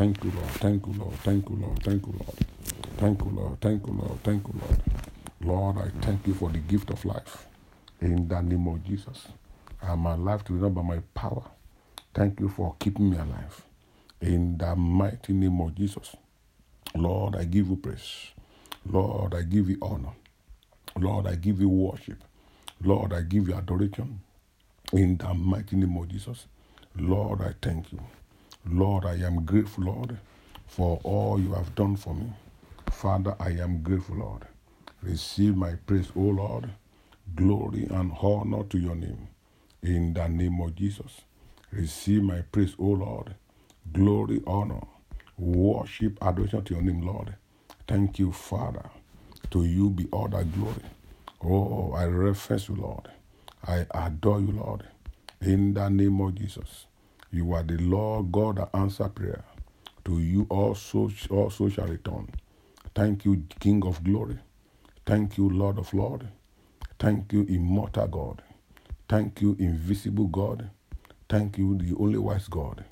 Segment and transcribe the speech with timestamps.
[0.00, 0.46] Thank you, Lord.
[0.52, 1.14] Thank you, Lord.
[1.16, 1.82] Thank you, Lord.
[1.84, 2.34] Thank you, Lord.
[2.96, 3.60] Thank you, Lord.
[3.60, 4.24] Thank you, Lord.
[4.24, 4.82] Thank you, Lord.
[5.42, 7.46] Lord, I thank you for the gift of life.
[8.00, 9.28] In the name of Jesus.
[9.82, 11.42] I'm alive to not by my power.
[12.14, 13.60] Thank you for keeping me alive.
[14.22, 16.16] In the mighty name of Jesus.
[16.94, 18.28] Lord, I give you praise.
[18.86, 20.14] Lord, I give you honor.
[20.98, 22.24] Lord, I give you worship.
[22.82, 24.20] Lord, I give you adoration.
[24.94, 26.46] In the mighty name of Jesus.
[26.96, 28.00] Lord, I thank you.
[28.68, 30.18] Lord, I am grateful, Lord,
[30.66, 32.32] for all you have done for me.
[32.90, 34.46] Father, I am grateful, Lord.
[35.02, 36.70] Receive my praise, O Lord.
[37.34, 39.28] Glory and honor to your name.
[39.82, 41.22] In the name of Jesus.
[41.72, 43.34] Receive my praise, O Lord.
[43.92, 44.82] Glory, honor,
[45.38, 47.34] worship, adoration to your name, Lord.
[47.88, 48.90] Thank you, Father.
[49.52, 50.84] To you be all the glory.
[51.42, 53.08] Oh, I reference you, Lord.
[53.66, 54.84] I adore you, Lord.
[55.40, 56.86] In the name of Jesus.
[57.32, 59.44] You are the Lord God that answer prayer.
[60.06, 62.28] To you also, also shall return.
[62.94, 64.38] Thank you, King of glory.
[65.06, 66.28] Thank you, Lord of Lord.
[66.98, 68.42] Thank you, immortal God.
[69.08, 70.70] Thank you, invisible God.
[71.28, 72.84] Thank you, the only wise God.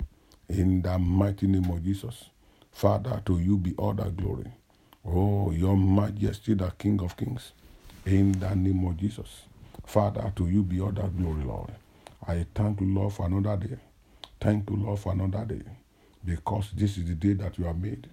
[0.47, 2.25] In the mighty name of Jesus.
[2.71, 4.51] Father, to you be all the glory.
[5.05, 7.51] Oh, your majesty, the King of kings.
[8.05, 9.43] In the name of Jesus.
[9.85, 11.71] Father, to you be all the glory, Lord.
[12.27, 13.77] I thank you, Lord, for another day.
[14.41, 15.63] Thank you, Lord, for another day.
[16.25, 18.09] Because this is the day that you have made.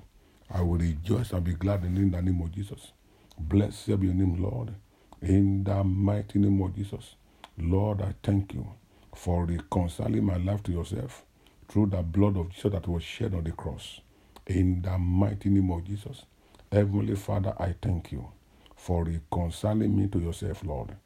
[0.50, 2.92] I will rejoice and be glad in the name of Jesus.
[3.38, 4.74] Blessed be your name, Lord.
[5.22, 7.16] In the mighty name of Jesus.
[7.58, 8.66] Lord, I thank you
[9.14, 11.24] for reconciling my life to yourself
[11.68, 14.00] through the blood of Jesus that was shed on the cross.
[14.46, 16.24] In the mighty name of Jesus.
[16.72, 18.28] Heavenly Father, I thank you
[18.76, 20.96] for reconciling me to yourself, Lord,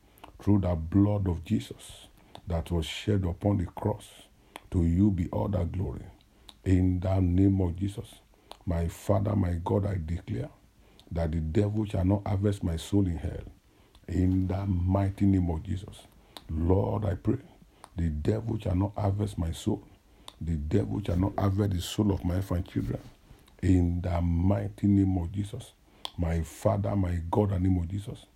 [0.43, 2.09] through the blood of Jesus
[2.47, 4.07] that was shed upon the cross.
[4.71, 6.05] To you be all that glory.
[6.65, 8.07] In the name of Jesus.
[8.67, 10.49] My Father, my God, I declare
[11.11, 13.43] that the devil shall not harvest my soul in hell.
[14.09, 16.07] In the mighty name of Jesus.
[16.49, 17.39] Lord, I pray
[17.97, 19.83] the devil shall not harvest my soul.
[20.41, 23.01] The devil shall not harvest the soul of my infant children.
[23.63, 25.73] In the mighty name of Jesus.
[26.17, 28.27] My Father, my God, and name of Jesus.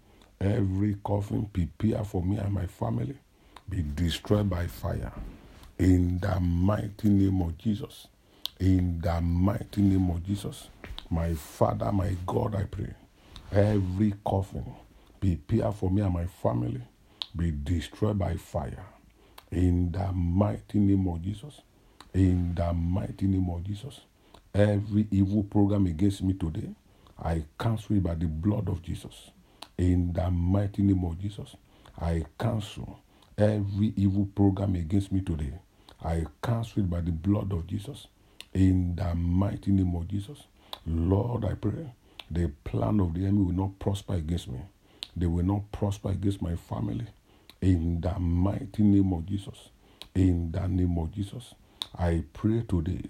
[0.41, 3.17] Every coffin prepare for me and my family
[3.69, 5.12] be destroyed by fire.
[5.79, 8.07] In the mighty name of Jesus.
[8.61, 10.69] In the mighty name of Jesus.
[11.11, 12.95] My Father, my God, I pray.
[13.51, 14.65] Every coffin
[15.21, 16.81] prepare for me and my family
[17.37, 18.85] be destroyed by fire.
[19.51, 21.61] In the mighty name of Jesus.
[22.15, 24.01] In the mighty name of Jesus.
[24.55, 26.71] Every evil program against me today,
[27.21, 29.33] I cancel it by the blood of Jesus.
[29.77, 31.56] In the mighty name of Jesus,
[32.01, 33.01] I cancel
[33.37, 35.53] every evil program against me today.
[36.04, 38.09] I cancel it by the blood of Jesus.
[38.54, 40.44] In the mighty name of Jesus.
[40.87, 41.92] Lord, I pray
[42.31, 44.60] the plan of the enemy will not prosper against me.
[45.16, 47.06] They will not prosper against my family.
[47.62, 49.70] In the mighty name of Jesus.
[50.14, 51.54] In the name of Jesus.
[51.98, 53.03] I pray today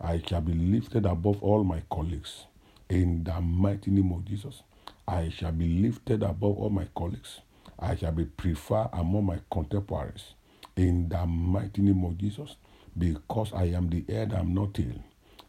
[0.00, 2.46] I shall be lifted above all my colleagues.
[2.88, 4.62] In the mighty name of Jesus.
[5.06, 7.40] I shall be lifted above all my colleagues.
[7.78, 10.34] I shall be preferred among my contemporaries.
[10.76, 12.56] In the mighty name of Jesus.
[12.96, 15.02] Because I am the head, I am not tail.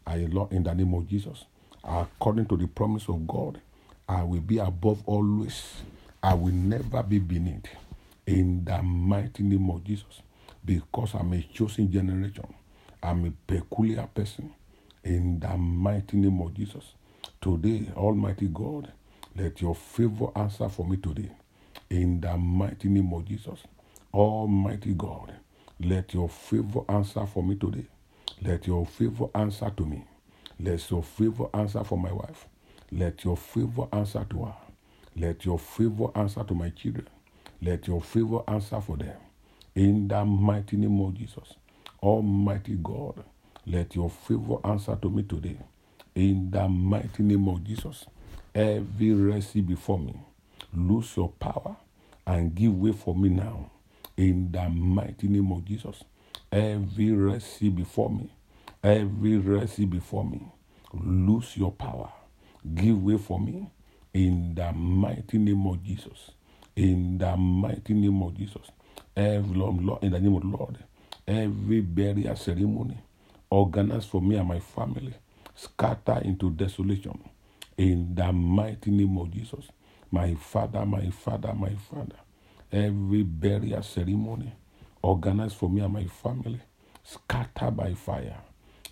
[0.06, 1.44] I Lord in the name of Jesus.
[1.84, 3.60] According to the promise of God,
[4.08, 5.82] I will be above always.
[6.22, 7.66] I will never be beneath.
[8.26, 10.22] In the mighty name of Jesus.
[10.64, 12.46] Because I'm a chosen generation.
[13.02, 14.52] I'm a peculiar person.
[15.04, 16.94] In the mighty name of Jesus.
[17.40, 18.92] Today, Almighty God,
[19.36, 21.30] let your favor answer for me today.
[21.90, 23.60] In the mighty name of Jesus.
[24.14, 25.34] Almighty God,
[25.80, 27.86] let your favor answer for me today.
[28.42, 30.04] Let your favor answer to me.
[30.60, 32.46] Let your favor answer for my wife.
[32.92, 34.54] Let your favor answer to her.
[35.16, 37.08] Let your favor answer to my children.
[37.62, 39.16] Let your favor answer for them.
[39.74, 41.54] In the mighty name of Jesus.
[42.02, 43.24] Almighty God,
[43.66, 45.58] let your favor answer to me today.
[46.14, 48.06] In the mighty name of Jesus.
[48.54, 50.14] Every recipe before me,
[50.74, 51.76] lose your power
[52.26, 53.71] and give way for me now.
[54.22, 56.04] In the mighty name of Jesus.
[56.52, 58.30] Every recipe before me,
[58.84, 60.42] every recipe before me,
[60.94, 62.12] lose your power.
[62.76, 63.68] Give way for me.
[64.14, 66.32] In the mighty name of Jesus.
[66.76, 68.68] In the mighty name of Jesus.
[69.16, 70.78] Every Lord, Lord, in the name of the Lord,
[71.26, 72.98] every burial ceremony
[73.50, 75.14] organized for me and my family,
[75.56, 77.20] scatter into desolation.
[77.76, 79.66] In the mighty name of Jesus.
[80.12, 82.16] My Father, my Father, my Father.
[82.72, 84.52] Every burial ceremony
[85.02, 86.60] organized for me and my family,
[87.04, 88.38] scatter by fire.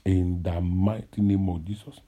[0.04, 2.00] In the mighty name of Jesus,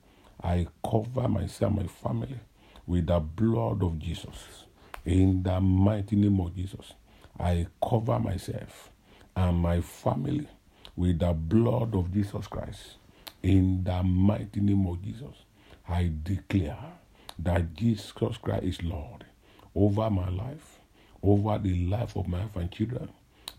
[0.43, 2.39] I cover myself, and my family,
[2.87, 4.67] with the blood of Jesus.
[5.07, 6.93] In the mighty name of Jesus,
[7.41, 8.91] I cover myself
[9.35, 10.49] and my family
[10.97, 12.97] with the blood of Jesus Christ.
[13.43, 15.35] In the mighty name of Jesus,
[15.89, 16.79] I declare
[17.39, 19.25] that Jesus Christ is Lord
[19.75, 20.81] over my life,
[21.23, 23.09] over the life of my wife and children.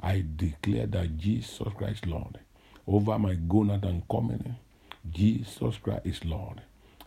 [0.01, 2.39] I declare that Jesus Christ Lord
[2.88, 4.56] over my going and coming.
[5.10, 6.62] Jesus Christ is Lord.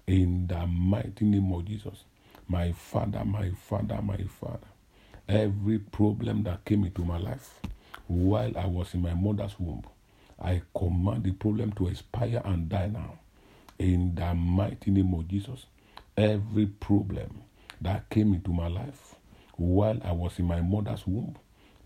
[0.06, 2.04] In the mighty name of Jesus.
[2.48, 4.68] My Father, my Father, my Father.
[5.28, 7.60] Every problem that came into my life
[8.06, 9.82] while I was in my mother's womb,
[10.40, 13.18] I command the problem to expire and die now.
[13.78, 15.66] In the mighty name of Jesus.
[16.16, 17.42] Every problem
[17.80, 19.15] that came into my life
[19.56, 21.36] while I was in my mother's womb,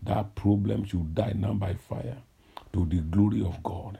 [0.03, 2.17] that problem should die now by fire
[2.73, 3.99] to the glory of God.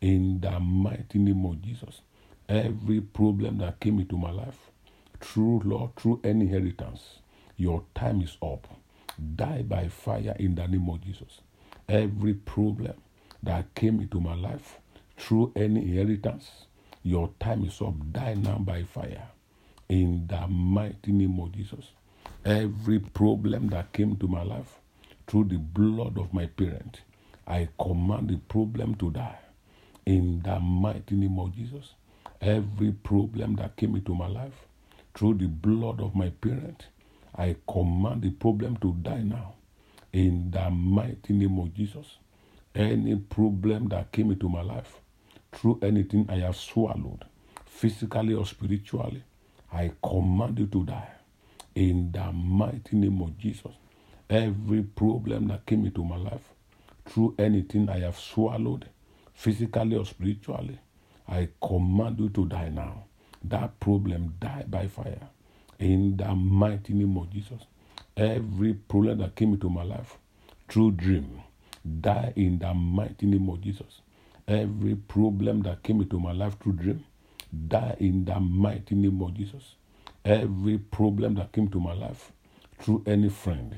[0.00, 2.00] In the mighty name of Jesus.
[2.48, 4.70] Every problem that came into my life,
[5.20, 7.20] through Lord, through any inheritance,
[7.56, 8.66] your time is up.
[9.36, 11.40] Die by fire in the name of Jesus.
[11.88, 12.94] Every problem
[13.42, 14.78] that came into my life
[15.16, 16.66] through any inheritance,
[17.02, 17.94] your time is up.
[18.12, 19.28] Die now by fire
[19.88, 21.90] in the mighty name of Jesus.
[22.44, 24.80] Every problem that came to my life
[25.28, 27.02] through the blood of my parent,
[27.46, 29.38] I command the problem to die
[30.04, 31.94] in the mighty name of Jesus.
[32.40, 34.66] Every problem that came into my life
[35.14, 36.86] through the blood of my parent,
[37.36, 39.54] I command the problem to die now
[40.12, 42.18] in the mighty name of Jesus.
[42.74, 45.00] Any problem that came into my life
[45.52, 47.24] through anything I have swallowed,
[47.66, 49.22] physically or spiritually,
[49.72, 51.08] I command you to die
[51.74, 53.72] in the mighty name of Jesus.
[54.28, 56.52] Every problem that came into my life
[57.06, 58.88] through anything I have swallowed,
[59.34, 60.78] physically or spiritually,
[61.28, 63.04] I command you to die now.
[63.44, 65.28] That problem die by fire.
[65.78, 67.62] In the mighty name of Jesus.
[68.16, 70.18] Every problem that came into my life
[70.68, 71.42] through dream,
[72.00, 74.00] die in the mighty name of Jesus.
[74.46, 77.04] Every problem that came into my life through dream,
[77.68, 79.76] die in the mighty name of Jesus.
[80.24, 82.30] Every problem that came to my life
[82.78, 83.74] through any friend,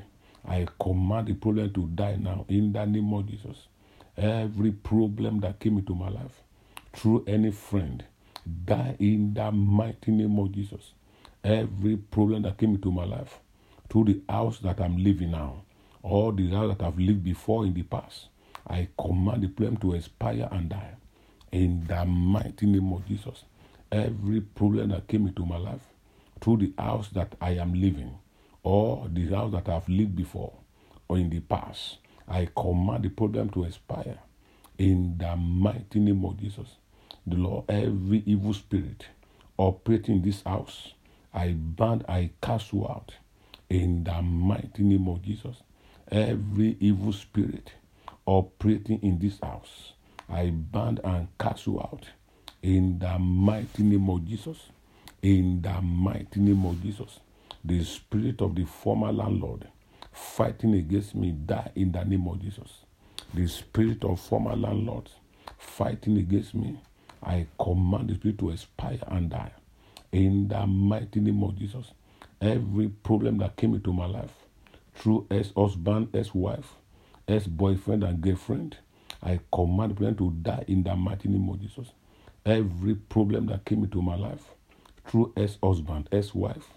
[0.47, 3.67] I command the problem to die now in the name of Jesus.
[4.15, 6.43] Every problem that came into my life
[6.93, 8.05] through any friend,
[8.67, 10.93] die in the mighty name of Jesus.
[11.43, 13.41] Every problem that came into my life
[13.89, 15.63] through the house that I'm living now,
[16.03, 18.29] or the house that I've lived before in the past,
[18.67, 20.95] I command the problem to expire and die
[21.53, 23.45] in the mighty name of Jesus.
[23.91, 25.81] Every problem that came into my life
[26.45, 28.19] through the house that I am living,
[28.63, 30.53] or the house that I've lived before
[31.09, 31.97] or in the past,
[32.29, 34.19] I command the problem to expire
[34.77, 36.69] in the mighty name of Jesus.
[37.27, 39.07] The Lord, every evil spirit
[39.57, 40.93] operating in this house,
[41.33, 43.15] I ban, I cast you out
[43.71, 45.57] in the mighty name of Jesus.
[46.11, 47.73] Every evil spirit
[48.27, 49.95] operating in this house,
[50.29, 52.05] I ban and cast you out
[52.63, 54.59] in the mighty name of Jesus.
[55.25, 57.19] In the mighty name of Jesus
[57.65, 59.67] the spirit of the former landlord
[60.13, 62.71] fighting against me die in the name of Jesus.
[63.33, 65.13] The spirit of former landlords
[65.57, 66.79] fighting against me,
[67.23, 69.53] I command the spirit to expire and die.
[70.13, 71.93] In the mighty name of Jesus,
[72.43, 74.35] every problem that came into my life
[74.95, 76.75] through ex husband, ex wife,
[77.27, 78.77] ex boyfriend, and girlfriend,
[79.23, 81.93] I command the problem to die in the mighty name of Jesus.
[82.45, 84.54] Every problem that came into my life
[85.07, 86.69] through ex husband, ex wife,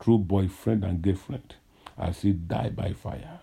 [0.00, 1.54] through boyfriend and girlfriend.
[1.98, 3.40] I say, die by fire.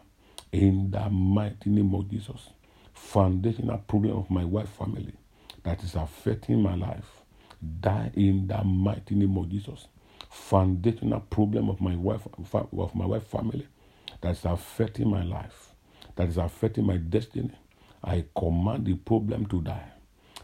[0.51, 2.49] In the mighty name of Jesus.
[2.93, 5.13] Foundational problem of my wife family
[5.63, 7.21] that is affecting my life.
[7.81, 9.87] Die in the mighty name of Jesus.
[10.29, 13.67] Foundational problem of my wife of my wife family
[14.21, 15.73] that is affecting my life,
[16.15, 17.51] that is affecting my destiny.
[18.03, 19.91] I command the problem to die.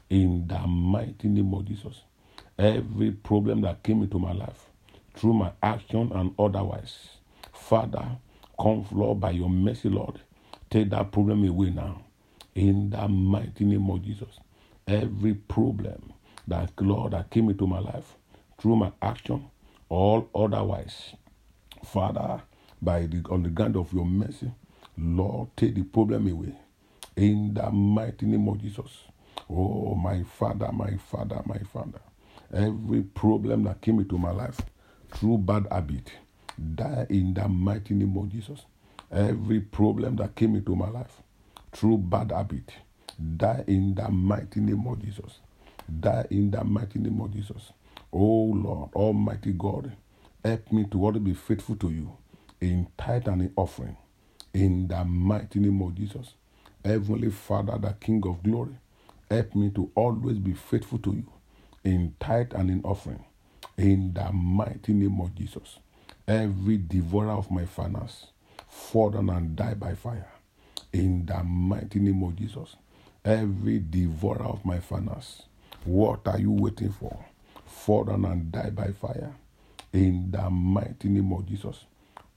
[0.09, 2.01] In the mighty name of Jesus.
[2.61, 4.69] Every problem that came into my life
[5.15, 6.95] through my action and otherwise.
[7.53, 8.07] Father,
[8.61, 10.21] come, Lord, by your mercy, Lord.
[10.69, 12.03] Take that problem away now.
[12.55, 14.39] In the mighty name of Jesus.
[14.87, 16.13] Every problem
[16.47, 18.15] that, Lord, that came into my life
[18.59, 19.47] through my action,
[19.89, 21.15] all otherwise.
[21.83, 22.43] Father,
[22.81, 24.51] by the on the ground of your mercy,
[24.97, 26.55] Lord, take the problem away.
[27.17, 29.05] In the mighty name of Jesus.
[29.49, 32.01] Oh, my Father, my Father, my Father.
[32.53, 34.61] Every problem that came into my life
[35.11, 36.11] through bad habit
[36.75, 38.61] die in the mighty name of Jesus.
[39.11, 41.21] Every problem that came into my life
[41.73, 42.71] through bad habit
[43.37, 45.39] die in the mighty name of Jesus.
[46.01, 47.73] die in the mighty name of Jesus.
[48.13, 49.93] Oh Lord, Almighty God,
[50.45, 52.11] help me to always be faithful to you
[52.61, 53.97] in tithe and in offering.
[54.53, 56.35] In the mighty name of Jesus.
[56.85, 58.75] Heavenly Father, the King of glory,
[59.29, 61.25] help me to always be faithful to you
[61.83, 63.23] in tithe and in offering.
[63.77, 65.79] In the mighty name of Jesus.
[66.27, 68.27] Every devourer of my finance,
[68.67, 70.31] fall down and die by fire.
[70.93, 72.75] In the mighty name of Jesus.
[73.25, 75.43] Every devourer of my finance,
[75.85, 77.25] what are you waiting for?
[77.65, 79.33] Fall down and die by fire.
[79.93, 81.85] In the mighty name of Jesus.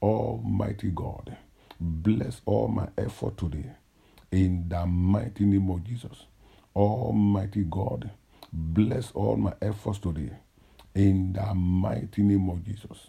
[0.03, 1.37] Almighty God,
[1.81, 3.67] bless all my effort today.
[4.33, 6.25] In the mighty name of Jesus.
[6.75, 8.11] Almighty God,
[8.55, 10.31] bless all my efforts today.
[10.95, 13.09] In the mighty name of Jesus.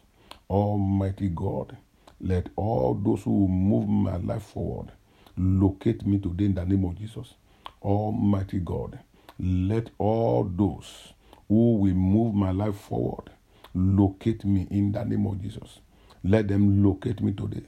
[0.50, 1.78] Almighty God,
[2.22, 4.92] let all those who move my life forward
[5.38, 7.36] locate me today in the name of Jesus.
[7.84, 9.00] Almighty God,
[9.40, 11.14] let all those
[11.50, 13.32] who will move my life forward
[13.76, 15.80] locate me in the name of Jesus.
[16.24, 17.64] Let them locate me today.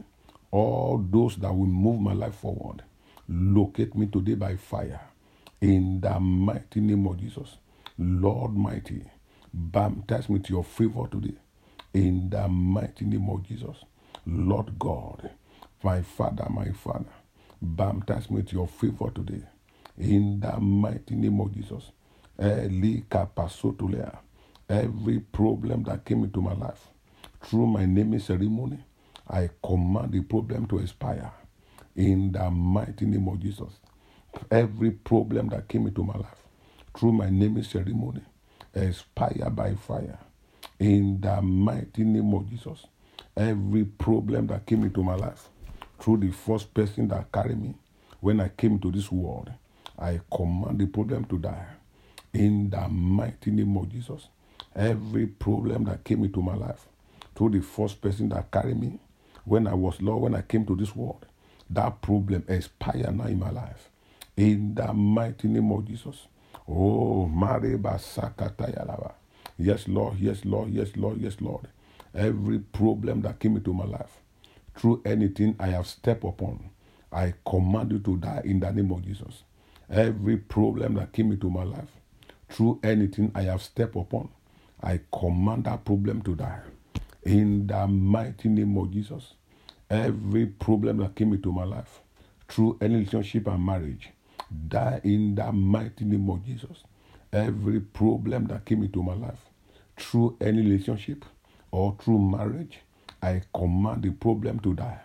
[0.51, 2.83] All those that will move my life forward,
[3.29, 5.01] locate me today by fire.
[5.61, 7.57] In the mighty name of Jesus.
[7.97, 9.03] Lord mighty,
[9.53, 11.35] baptize me to your favor today.
[11.93, 13.77] In the mighty name of Jesus.
[14.25, 15.31] Lord God,
[15.83, 17.05] my Father, my Father,
[17.61, 19.43] baptize me to your favor today.
[19.97, 21.91] In the mighty name of Jesus.
[24.69, 26.89] Every problem that came into my life
[27.43, 28.79] through my naming ceremony,
[29.29, 31.31] I command the problem to expire.
[31.95, 33.73] In the mighty name of Jesus.
[34.51, 36.46] Every problem that came into my life
[36.97, 38.21] through my naming ceremony,
[38.73, 40.17] expire by fire.
[40.79, 42.85] In the mighty name of Jesus.
[43.35, 45.49] Every problem that came into my life
[45.99, 47.75] through the first person that carried me
[48.19, 49.51] when I came to this world,
[49.97, 51.67] I command the problem to die.
[52.33, 54.27] In the mighty name of Jesus.
[54.75, 56.87] Every problem that came into my life
[57.35, 58.99] through the first person that carried me
[59.45, 61.25] when I was Lord, when I came to this world,
[61.69, 63.89] that problem expire now in my life.
[64.35, 66.27] In the mighty name of Jesus.
[66.67, 69.13] Oh, Mareba Sakatayalaba.
[69.57, 71.67] Yes, Lord, yes, Lord, yes, Lord, yes, Lord.
[72.13, 74.21] Every problem that came into my life,
[74.75, 76.69] through anything I have stepped upon,
[77.11, 79.43] I command you to die in the name of Jesus.
[79.89, 81.89] Every problem that came into my life,
[82.49, 84.29] through anything I have stepped upon,
[84.81, 86.61] I command that problem to die.
[87.23, 89.33] In the mighty name of Jesus.
[89.89, 92.01] Every problem that came into my life,
[92.49, 94.09] through any relationship and marriage,
[94.67, 96.83] die in the mighty name of Jesus.
[97.31, 99.39] Every problem that came into my life,
[99.97, 101.25] through any relationship
[101.71, 102.79] or through marriage,
[103.21, 104.99] I command the problem to die.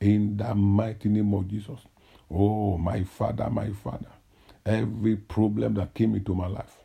[0.00, 1.80] In the mighty name of Jesus.
[2.30, 4.10] Oh, my Father, my Father.
[4.64, 6.76] Every problem that came into my life,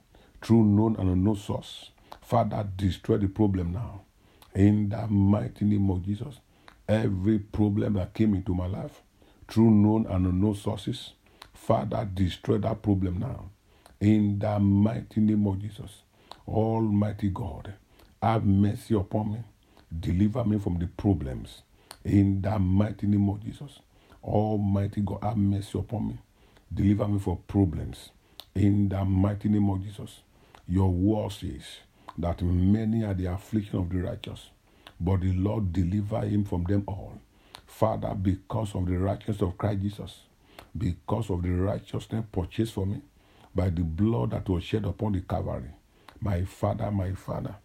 [0.41, 1.91] through known and unknown source,
[2.21, 4.01] Father, destroy the problem now.
[4.55, 6.39] In the mighty name of Jesus.
[6.87, 9.01] Every problem that came into my life,
[9.47, 11.13] through known and unknown sources,
[11.61, 13.51] Father, destroy that problem now.
[13.99, 16.01] In the mighty name of Jesus.
[16.47, 17.75] Almighty God,
[18.19, 19.39] have mercy upon me.
[19.99, 21.61] Deliver me from the problems.
[22.03, 23.77] In the mighty name of Jesus.
[24.23, 26.17] Almighty God, have mercy upon me.
[26.73, 28.09] Deliver me from problems.
[28.55, 30.21] In the mighty name of Jesus.
[30.67, 31.61] Your word says
[32.17, 34.49] that many are the affliction of the righteous,
[34.99, 37.21] but the Lord deliver him from them all.
[37.67, 40.21] Father, because of the righteousness of Christ Jesus,
[40.77, 43.01] because of the righteousness purchased for me
[43.53, 45.69] by the blood that was shed upon the Calvary,
[46.21, 47.55] my Father, my Father,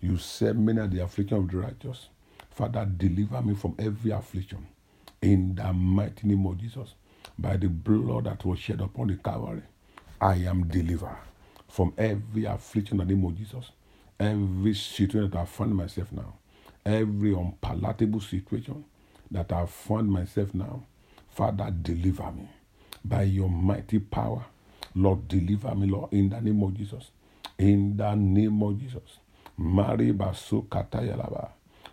[0.00, 2.08] you said many are the affliction of the righteous.
[2.50, 4.66] Father, deliver me from every affliction
[5.22, 6.94] in the mighty name of Jesus.
[7.38, 9.62] By the blood that was shed upon the Calvary,
[10.20, 11.18] I am delivered
[11.68, 13.70] from every affliction in the name of Jesus.
[14.18, 16.34] Every situation that I find myself now,
[16.84, 18.84] every unpalatable situation
[19.30, 20.84] that I find myself now,
[21.30, 22.48] Father, deliver me
[23.08, 24.44] by your mighty power.
[24.94, 27.10] Lord, deliver me, Lord, in the name of Jesus.
[27.58, 29.18] In the name of Jesus.
[29.58, 31.50] Mari basu katayalaba.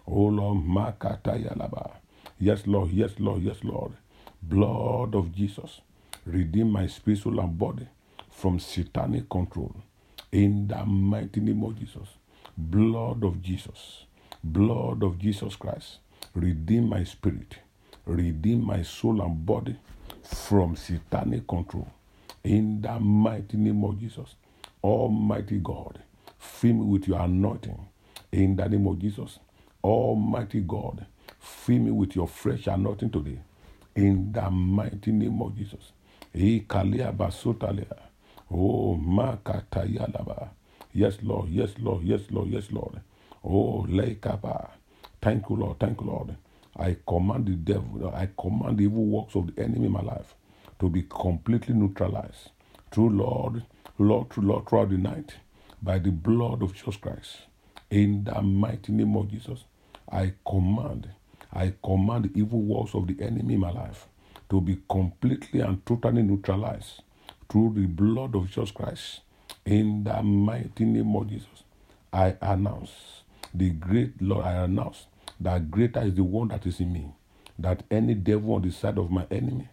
[0.07, 1.91] Oh Lord, makatayalaba.
[2.39, 3.93] Yes, Lord, yes, Lord, yes, Lord.
[4.41, 5.81] Blood of Jesus.
[6.25, 7.87] Redeem my spirit, soul, and body
[8.29, 9.73] from satanic control.
[10.31, 12.07] In the mighty name of Jesus.
[12.57, 14.05] Blood of Jesus.
[14.43, 15.99] Blood of Jesus Christ.
[16.33, 17.55] Redeem my spirit.
[18.05, 19.77] Redeem my soul and body
[20.33, 21.87] from satanic control.
[22.43, 24.35] In the mighty name of Jesus.
[24.83, 25.99] Almighty God.
[26.39, 27.79] Fill me with your anointing.
[28.31, 29.39] In the name of Jesus.
[29.83, 31.05] Almighty God.
[31.39, 33.39] Fill me with your fresh anointing today.
[33.95, 35.93] In the mighty name of Jesus.
[38.51, 40.49] Oh, Makatayalaba.
[40.93, 41.49] Yes, Lord.
[41.49, 42.03] Yes, Lord.
[42.03, 42.49] Yes, Lord.
[42.49, 43.01] Yes, Lord.
[43.45, 44.71] Oh, Leikaba.
[45.21, 45.79] Thank you, Lord.
[45.79, 46.35] Thank you, Lord.
[46.75, 50.35] I command the devil, I command the evil works of the enemy in my life
[50.79, 52.49] to be completely neutralized.
[52.91, 53.63] Through Lord,
[53.99, 55.33] Lord, through Lord, throughout the night,
[55.81, 57.37] by the blood of Jesus Christ.
[57.89, 59.65] In the mighty name of Jesus,
[60.11, 61.09] I command,
[61.51, 64.07] I command the evil works of the enemy in my life
[64.49, 67.01] to be completely and totally neutralized
[67.49, 69.21] through the blood of Jesus Christ.
[69.65, 71.63] In the mighty name of Jesus,
[72.11, 72.91] I announce
[73.53, 75.05] the great Lord, I announce
[75.43, 77.11] that greater is the one that is in me,
[77.59, 79.67] that any devil on the side of my enemy,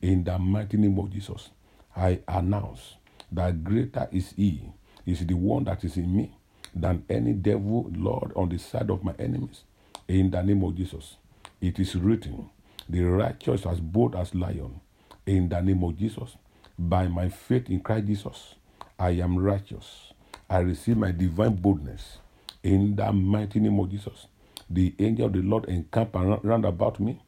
[0.00, 1.50] in the mighty name of Jesus,
[1.94, 2.94] I announce
[3.30, 4.72] that greater is he,
[5.04, 6.32] is the one that is in me,
[6.74, 9.64] than any devil, Lord, on the side of my enemies,
[10.08, 11.16] in the name of Jesus.
[11.60, 12.48] It is written,
[12.88, 14.80] the righteous as bold as lion,
[15.26, 16.36] in the name of Jesus.
[16.78, 18.54] By my faith in Christ Jesus,
[18.98, 20.14] I am righteous.
[20.48, 22.18] I receive my divine boldness
[22.62, 24.26] in the mighty name of Jesus
[24.70, 27.20] the angel of the Lord encamp around about me.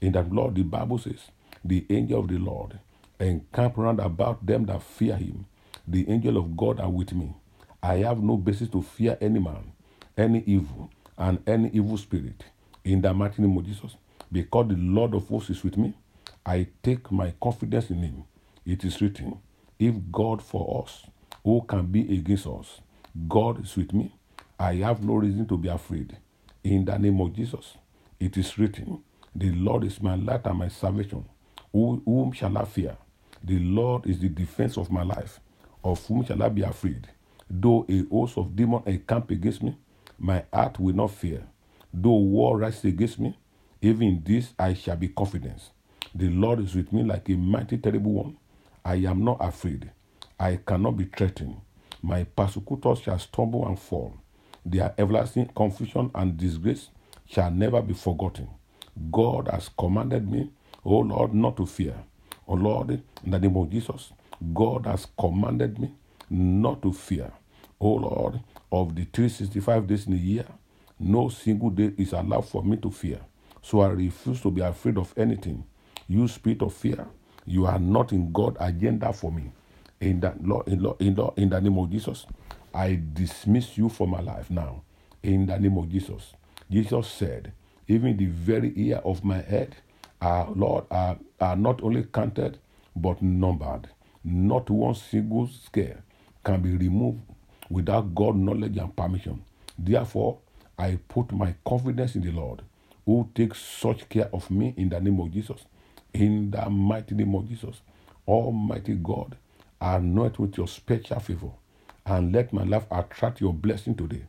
[0.00, 1.30] In that Lord, the Bible says,
[1.64, 2.78] the angel of the Lord
[3.18, 5.46] encamp round about them that fear him.
[5.88, 7.34] The angel of God are with me.
[7.82, 9.72] I have no basis to fear any man,
[10.16, 12.44] any evil, and any evil spirit.
[12.84, 13.96] In the mighty name of Jesus,
[14.30, 15.94] because the Lord of hosts is with me,
[16.44, 18.24] I take my confidence in him.
[18.64, 19.38] It is written,
[19.78, 21.06] if God for us,
[21.44, 22.80] who can be against us?
[23.28, 24.14] God is with me.
[24.58, 26.16] I have no reason to be afraid.
[26.64, 27.76] In the name of Jesus,
[28.20, 29.02] it is written,
[29.34, 31.24] The Lord is my light and my salvation.
[31.72, 32.96] Whom shall I fear?
[33.44, 35.40] The Lord is the defense of my life.
[35.84, 37.08] Of whom shall I be afraid?
[37.50, 39.76] Though a host of demons encamp against me,
[40.18, 41.44] my heart will not fear.
[41.92, 43.38] Though war rises against me,
[43.82, 45.62] even in this I shall be confident.
[46.14, 48.36] The Lord is with me like a mighty, terrible one.
[48.84, 49.90] I am not afraid.
[50.38, 51.56] I cannot be threatened.
[52.02, 54.14] My persecutors shall stumble and fall.
[54.70, 56.90] Their everlasting confusion and disgrace
[57.26, 58.48] shall never be forgotten.
[59.12, 60.50] God has commanded me,
[60.84, 61.96] O Lord, not to fear.
[62.48, 62.90] O Lord,
[63.24, 64.12] in the name of Jesus,
[64.54, 65.92] God has commanded me
[66.30, 67.32] not to fear.
[67.80, 68.40] O Lord,
[68.72, 70.46] of the 365 days in a year,
[71.00, 73.20] no single day is allowed for me to fear.
[73.62, 75.64] So I refuse to be afraid of anything.
[76.08, 77.06] You spirit of fear,
[77.46, 79.52] you are not in God's agenda for me.
[80.00, 80.32] In the,
[80.68, 82.26] in, Lord, in, Lord, in the name of Jesus,
[82.74, 84.82] I dismiss you from my life now.
[85.22, 86.34] In the name of Jesus.
[86.70, 87.52] Jesus said,
[87.88, 89.76] even the very ear of my head
[90.20, 92.58] are, Lord, are, are not only counted,
[92.96, 93.88] but numbered.
[94.24, 96.02] Not one single scare
[96.44, 97.20] can be removed
[97.70, 99.44] without God knowledge and permission.
[99.78, 100.38] Therefore,
[100.78, 102.62] I put my confidence in the Lord,
[103.06, 105.64] who takes such care of me in the name of Jesus.
[106.14, 107.82] In the mighty name of Jesus.
[108.28, 109.36] Almighty God,
[109.80, 111.50] anoint with your special favor
[112.10, 114.24] and let my life attract your blessing today.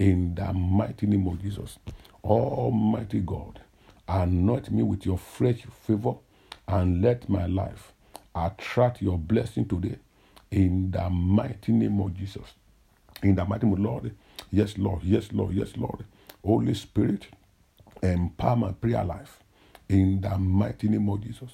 [0.00, 1.78] In the mighty name of Jesus.
[2.24, 3.60] Almighty God,
[4.08, 6.14] anoint me with your fresh favor
[6.66, 7.92] and let my life
[8.34, 9.96] attract your blessing today.
[10.50, 12.46] In the mighty name of Jesus.
[13.22, 14.14] In the mighty name of Lord.
[14.50, 15.04] Yes, Lord.
[15.04, 15.54] Yes, Lord.
[15.54, 16.04] Yes, Lord.
[16.44, 17.28] Holy Spirit,
[18.02, 19.38] empower my prayer life.
[19.88, 21.52] In the mighty name of Jesus.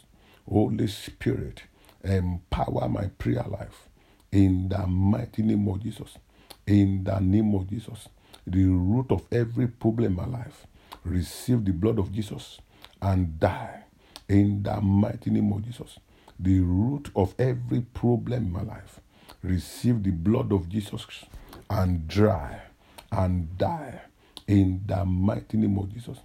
[0.49, 1.65] Holy Spirit,
[2.03, 3.89] empower my prayer life
[4.33, 6.19] in the mighty name of Jesus.
[6.67, 8.09] In the name of Jesus.
[8.47, 10.67] The root of every problem in my life.
[11.05, 12.59] Receive the blood of Jesus
[13.01, 13.85] and die.
[14.29, 15.99] In the mighty name of Jesus.
[16.39, 19.01] The root of every problem in my life.
[19.43, 21.07] Receive the blood of Jesus
[21.71, 22.61] and dry
[23.13, 24.01] and die.
[24.47, 26.19] In the mighty name of Jesus.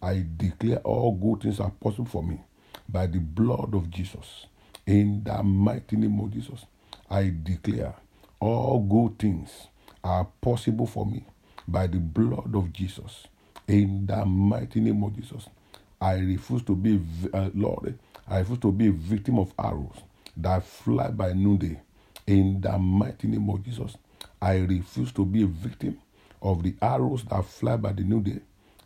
[0.00, 2.40] I declare all good things are possible for me
[2.88, 4.46] by the blood of Jesus.
[4.86, 6.64] In the mighty name of Jesus.
[7.10, 7.94] I declare
[8.40, 9.68] all good things
[10.02, 11.24] are possible for me
[11.68, 13.28] by the blood of Jesus.
[13.68, 15.48] In the mighty name of Jesus,
[16.00, 17.00] I refuse to be,
[17.32, 19.96] uh, Lord, I refuse to be a victim of arrows
[20.36, 21.80] that fly by noonday.
[22.26, 23.96] In the mighty name of Jesus,
[24.42, 25.98] I refuse to be a victim
[26.42, 28.40] of the arrows that fly by the noonday.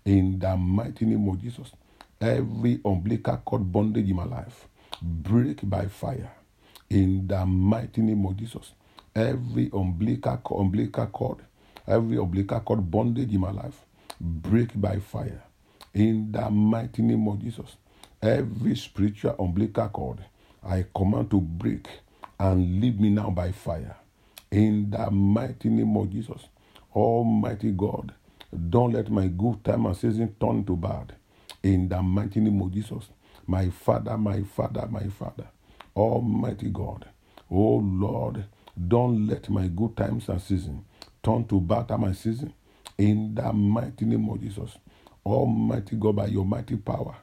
[0.04, 1.72] In the mighty name of Jesus,
[2.20, 4.68] every umbilical cord bondage in my life
[5.02, 6.30] break by fire
[6.90, 8.72] in the mighty name of Jesus.
[9.14, 11.38] Every umbilical, umbilical cord,
[11.86, 13.84] every umbilical cord bondage in my life,
[14.20, 15.42] break by fire.
[15.94, 17.76] In the mighty name of Jesus.
[18.22, 20.18] Every spiritual umbilical cord,
[20.64, 21.88] I command to break
[22.38, 23.96] and leave me now by fire.
[24.50, 26.42] In the mighty name of Jesus.
[26.94, 28.12] Almighty God,
[28.68, 31.14] don't let my good time and season turn to bad.
[31.62, 33.04] In the mighty name of Jesus.
[33.46, 35.46] My Father, my Father, my Father.
[35.96, 37.06] Almighty God.
[37.50, 38.44] Oh Lord,
[38.88, 40.84] Don't let my good times and season
[41.22, 42.54] turn to bad time and season.
[42.98, 44.78] In the mighty name of Jesus.
[45.26, 47.16] Almighty God, by your mighty power,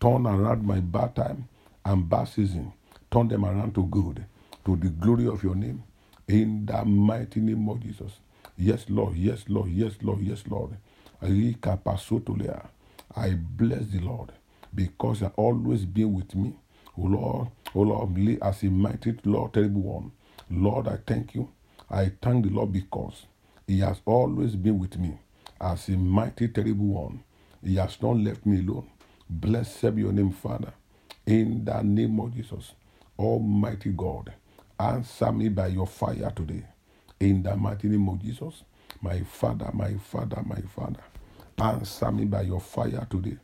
[0.00, 1.48] turn around my bad time
[1.84, 2.72] and bad season.
[3.10, 4.26] Turn them around to good,
[4.66, 5.84] to the glory of your name.
[6.28, 8.12] In the mighty name of Jesus.
[8.58, 9.16] Yes, Lord.
[9.16, 9.70] Yes, Lord.
[9.70, 10.22] Yes, Lord.
[10.22, 10.76] Yes, Lord.
[13.16, 14.32] I bless the Lord
[14.74, 16.54] because you always been with me.
[16.98, 20.12] O Lord, O Lord, as a mighty Lord, terrible one.
[20.50, 21.48] Lord, I thank you.
[21.90, 23.26] I thank the Lord because
[23.66, 25.18] He has always been with me
[25.60, 27.24] as a mighty, terrible one.
[27.64, 28.88] He has not left me alone.
[29.30, 30.72] Blessed be your name, Father.
[31.26, 32.72] In the name of Jesus,
[33.18, 34.32] Almighty God,
[34.80, 36.64] answer me by your fire today.
[37.20, 38.64] In the mighty name of Jesus,
[39.02, 41.00] my Father, my Father, my Father,
[41.58, 43.36] answer me by your fire today.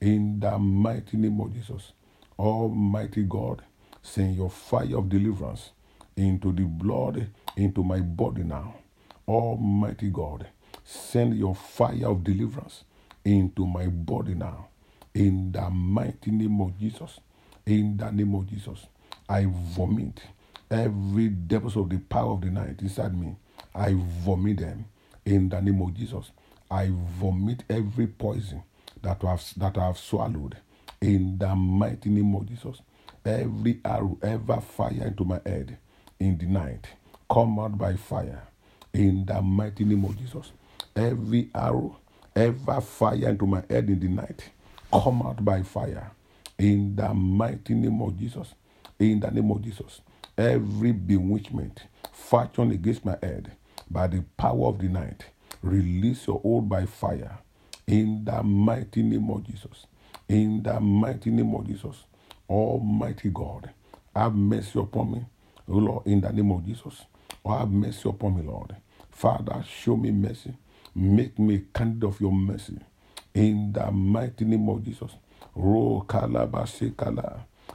[0.00, 1.92] In the mighty name of Jesus,
[2.38, 3.62] Almighty God,
[4.02, 5.70] send your fire of deliverance
[6.16, 8.74] into the blood, into my body now.
[9.26, 10.46] Almighty God,
[10.84, 12.84] send your fire of deliverance
[13.24, 14.68] into my body now.
[15.14, 17.20] In the mighty name of Jesus,
[17.66, 18.86] in the name of Jesus,
[19.28, 20.22] I vomit
[20.70, 23.36] every devils of the power of the night inside me.
[23.74, 24.86] I vomit them
[25.24, 26.30] in the name of Jesus.
[26.70, 28.62] I vomit every poison
[29.02, 30.56] that I have, that I have swallowed
[31.00, 32.80] in the mighty name of Jesus.
[33.24, 35.78] Every arrow ever fire into my head
[36.20, 36.88] in the night.
[37.30, 38.42] Come out by fire
[38.92, 40.52] in the mighty name of Jesus.
[40.96, 41.96] Every arrow
[42.36, 44.50] ever fire into my head in the night.
[44.92, 46.12] Come out by fire
[46.58, 48.54] in the mighty name of Jesus.
[48.98, 50.00] In the name of Jesus.
[50.36, 53.52] Every bewitchment fashioned against my head
[53.90, 55.26] by the power of the night.
[55.62, 57.38] Release your hold by fire
[57.86, 59.86] in the mighty name of Jesus.
[60.28, 62.04] In the mighty name of Jesus.
[62.48, 63.70] Almighty God,
[64.14, 65.26] have mercy upon me
[65.68, 67.06] O Lord, in the name of Jesus.
[67.44, 68.76] Oh, have mercy upon me, Lord.
[69.10, 70.54] Father, show me mercy.
[70.94, 72.78] Make me a candidate of your mercy.
[73.34, 75.12] In the mighty name of Jesus.
[75.54, 76.48] Ro kala.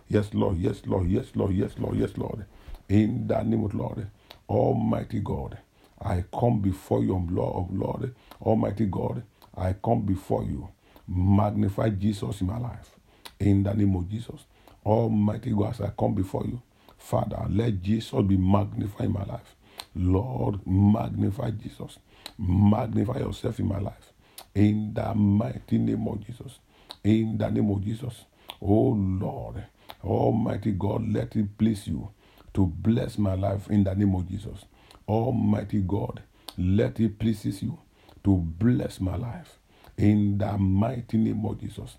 [0.09, 0.57] Yes, Lord.
[0.59, 1.09] Yes, Lord.
[1.09, 1.53] Yes, Lord.
[1.53, 1.97] Yes, Lord.
[1.97, 2.45] Yes, Lord.
[2.89, 4.07] In the name of Lord.
[4.49, 5.57] Almighty God.
[6.01, 8.15] I come before you, Lord of Lord.
[8.41, 9.23] Almighty God.
[9.55, 10.67] I come before you.
[11.07, 12.91] Magnify Jesus in my life.
[13.39, 14.45] In the name of Jesus.
[14.85, 16.61] Almighty God, as I come before you.
[16.97, 19.55] Father, let Jesus be magnified in my life.
[19.95, 21.99] Lord, magnify Jesus.
[22.39, 24.13] Magnify yourself in my life.
[24.55, 26.59] In the mighty name of Jesus.
[27.03, 28.25] In the name of Jesus.
[28.61, 29.63] Oh Lord,
[30.03, 32.09] Almighty God, let it please you
[32.53, 34.65] to bless my life in the name of Jesus.
[35.07, 36.21] Almighty God,
[36.57, 37.79] let it pleases you
[38.23, 39.59] to bless my life
[39.97, 41.97] in the mighty name of Jesus.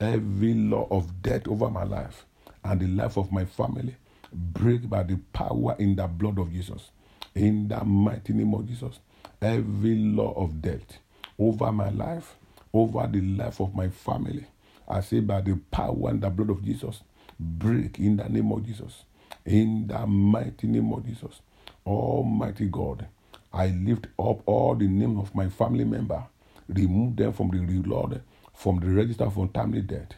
[0.00, 2.26] Every law of death over my life
[2.62, 3.96] and the life of my family
[4.32, 6.90] break by the power in the blood of Jesus.
[7.34, 8.98] In the mighty name of Jesus,
[9.40, 10.98] every law of death
[11.38, 12.36] over my life,
[12.72, 14.46] over the life of my family,
[14.88, 17.00] I say by the power and the blood of Jesus,
[17.38, 19.04] break in the name of Jesus.
[19.44, 21.40] In the mighty name of Jesus,
[21.86, 23.06] Almighty God,
[23.52, 26.22] I lift up all the names of my family member,
[26.68, 28.20] remove them from the Lord,
[28.56, 30.14] from the register for untimely death.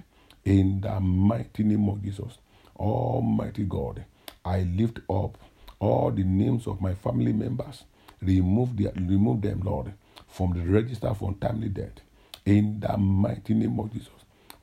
[0.47, 2.39] In the mighty name of Jesus,
[2.79, 4.07] Almighty God,
[4.45, 5.39] I lift up
[5.81, 7.85] all the names of my family members.
[8.23, 9.95] Remove, the, remove them, Lord,
[10.29, 12.01] from the register for untimely death.
[12.47, 14.11] In the mighty name of Jesus.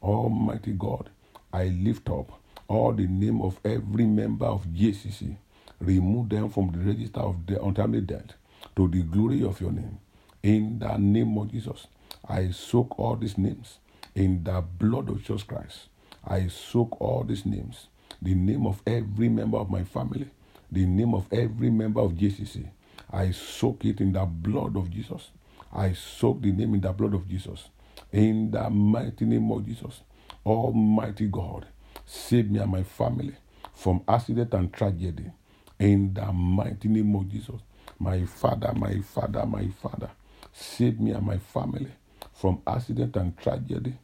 [0.04, 1.12] Almighty God,
[1.54, 2.32] I lift up
[2.70, 5.38] all the name of every member of JCC.
[5.82, 8.34] Remove them from the register of the untimely death
[8.78, 10.00] to the glory of your name.
[10.44, 11.88] In the name of Jesus,
[12.30, 13.80] I soak all these names
[14.16, 15.90] in the blood of Jesus Christ.
[16.26, 17.88] I soak all these names
[18.22, 20.30] the name of every member of my family,
[20.72, 22.70] the name of every member of JCC.
[23.12, 25.30] I soak it in the blood of Jesus.
[25.74, 27.70] I soak the name in the blood of Jesus.
[28.12, 30.02] In the mighty name of Jesus.
[30.46, 31.68] Almighty God,
[32.06, 33.36] save me and my family
[33.74, 35.32] from accident and tragedy.
[35.80, 37.62] In the mighty name of Jesus.
[38.00, 40.10] My Father, my Father, my Father,
[40.54, 41.92] save me and my family
[42.36, 43.96] from accident and tragedy.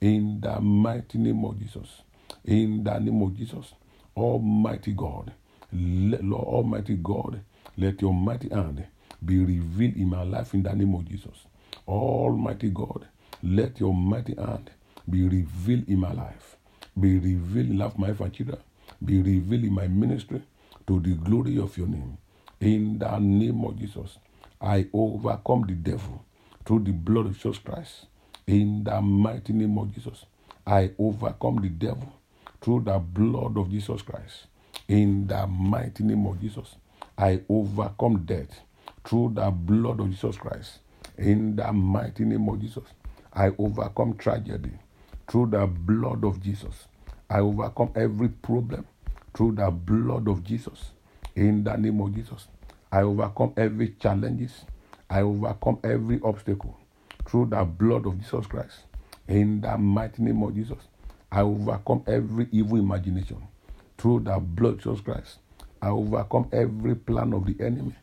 [0.00, 2.02] In the mighty name of Jesus.
[2.44, 3.74] In the name of Jesus,
[4.16, 5.32] Almighty God,
[5.72, 7.42] let, Lord Almighty God,
[7.76, 8.84] let your mighty hand
[9.24, 11.46] be revealed in my life in the name of Jesus.
[11.88, 13.06] Almighty God,
[13.42, 14.70] let your mighty hand
[15.08, 16.56] be revealed in my life,
[16.98, 18.58] be revealed in life my children,
[19.04, 20.42] be revealed in my ministry
[20.86, 22.16] to the glory of your name.
[22.60, 24.18] In the name of Jesus,
[24.60, 26.24] I overcome the devil
[26.64, 28.06] through the blood of Jesus Christ.
[28.46, 30.24] In the mighty name of Jesus,
[30.66, 32.12] I overcome the devil
[32.60, 34.46] through the blood of Jesus Christ.
[34.88, 36.76] In the mighty name of Jesus,
[37.16, 38.60] I overcome death
[39.04, 40.78] through the blood of Jesus Christ.
[41.16, 42.84] In the mighty name of Jesus,
[43.32, 44.72] I overcome tragedy
[45.28, 46.86] through the blood of Jesus.
[47.28, 48.86] I overcome every problem
[49.34, 50.90] through the blood of Jesus.
[51.36, 52.48] In the name of Jesus,
[52.90, 54.64] I overcome every challenges.
[55.12, 56.78] I overcome every obstacle
[57.26, 58.84] through the blood of Jesus Christ.
[59.26, 60.78] In the mighty name of Jesus,
[61.32, 63.42] I overcome every evil imagination
[63.98, 65.38] through the blood of Jesus Christ.
[65.82, 67.96] I overcome every plan of the enemy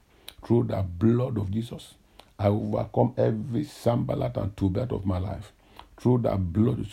[0.45, 1.95] through the blood of Jesus.
[2.37, 5.53] I overcome every Sanballat and Tobit of my life
[5.97, 6.91] through the blood,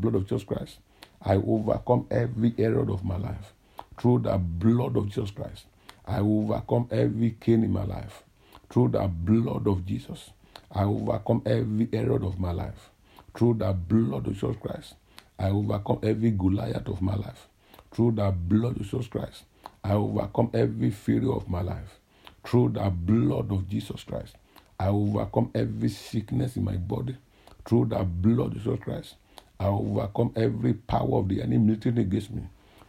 [0.00, 0.78] blood of Jesus Christ.
[1.20, 3.52] I overcome every Pharaoh of my life
[3.98, 5.64] through the blood of Jesus Christ.
[6.06, 8.22] I overcome every Cain in my life
[8.70, 10.30] through the blood of Jesus.
[10.72, 12.90] I overcome every Pharaoh of my life
[13.34, 14.94] through the blood of Jesus Christ.
[15.38, 17.46] I overcome every Goliath of my life
[17.92, 19.44] through the blood of Jesus Christ.
[19.84, 21.98] I overcome every failure of my life
[22.44, 24.36] through the blood of Jesus Christ.
[24.78, 27.16] I overcome every sickness in my body
[27.64, 29.14] through the blood of Jesus Christ.
[29.60, 32.42] I overcome every power of the enemy military against me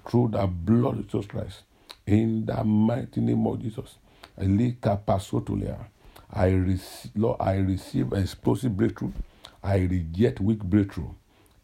[0.08, 1.63] through the blood of Jesus Christ.
[2.06, 3.96] In the mighty name of Jesus.
[6.34, 9.13] I receive, Lord, I receive explosive breakthrough.
[9.63, 11.10] I reject weak breakthrough.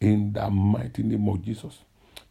[0.01, 1.79] In the mighty name of Jesus.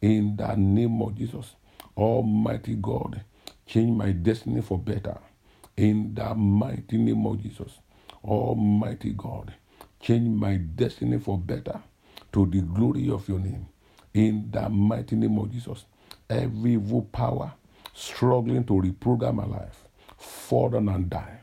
[0.02, 1.54] In the name of Jesus.
[1.96, 3.24] Almighty God,
[3.66, 5.18] change my destiny for better.
[5.76, 7.78] In the mighty name of Jesus.
[8.24, 9.54] Almighty God,
[10.00, 11.80] change my destiny for better
[12.32, 13.66] to the glory of your name.
[14.14, 15.86] In the mighty name of Jesus.
[16.30, 17.54] Every evil power
[17.94, 19.83] struggling to reprogram my life,
[20.18, 21.40] fall down and die.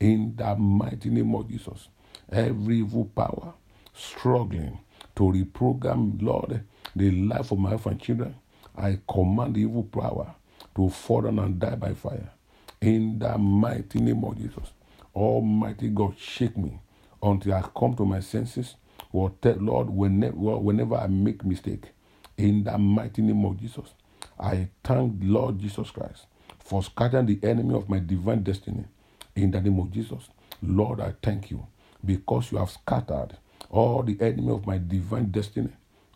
[0.00, 1.88] In the mighty name of Jesus.
[2.32, 3.54] Every evil power
[3.94, 4.78] struggling
[5.16, 6.64] to reprogram, Lord,
[6.96, 8.34] the life of my wife and children,
[8.76, 10.34] I command the evil power
[10.76, 12.30] to fall down and die by fire.
[12.80, 14.72] In the mighty name of Jesus.
[15.14, 16.80] Almighty God, shake me
[17.22, 18.76] until I come to my senses.
[19.60, 21.90] Lord, whenever, whenever I make mistake,
[22.38, 23.94] in the mighty name of Jesus,
[24.40, 26.26] I thank Lord Jesus Christ
[26.64, 28.84] for scattering the enemy of my divine destiny.
[29.36, 30.28] In the name of Jesus,
[30.62, 31.66] Lord, I thank you
[32.04, 33.36] because you have scattered
[33.70, 35.70] all the enemy of my divine destiny.